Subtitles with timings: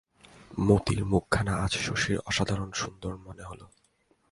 [0.67, 3.61] মতির মুখখানা আজ শশীর অসাধারণ সুন্দর মনে হল।